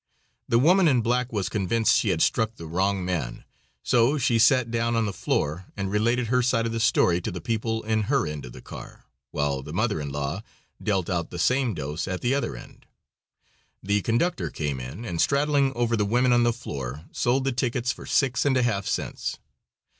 The 0.47 0.57
woman 0.57 0.87
in 0.87 1.01
black 1.01 1.31
was 1.31 1.47
convinced 1.47 1.95
she 1.95 2.09
had 2.09 2.23
struck 2.23 2.55
the 2.55 2.65
wrong 2.65 3.05
man, 3.05 3.43
so 3.83 4.17
she 4.17 4.39
sat 4.39 4.71
down 4.71 4.95
on 4.95 5.05
the 5.05 5.13
floor 5.13 5.67
and 5.77 5.91
related 5.91 6.25
her 6.25 6.41
side 6.41 6.65
of 6.65 6.71
the 6.71 6.79
story 6.79 7.21
to 7.21 7.29
the 7.29 7.39
people 7.39 7.83
in 7.83 8.05
her 8.09 8.25
end 8.25 8.45
of 8.47 8.51
the 8.53 8.63
car, 8.63 9.05
while 9.29 9.61
the 9.61 9.71
mother 9.73 10.01
in 10.01 10.11
law 10.11 10.41
dealt 10.81 11.07
out 11.07 11.29
the 11.29 11.37
same 11.37 11.75
dose 11.75 12.07
at 12.07 12.21
the 12.21 12.33
other 12.33 12.55
end. 12.55 12.87
The 13.83 14.01
conductor 14.01 14.49
came 14.49 14.79
in, 14.79 15.05
and, 15.05 15.21
straddling 15.21 15.71
over 15.75 15.95
the 15.95 16.03
women 16.05 16.33
on 16.33 16.41
the 16.41 16.51
floor, 16.51 17.05
sold 17.11 17.43
the 17.43 17.51
tickets 17.51 17.91
for 17.91 18.07
six 18.07 18.43
and 18.43 18.57
a 18.57 18.63
half 18.63 18.87
cents. 18.87 19.37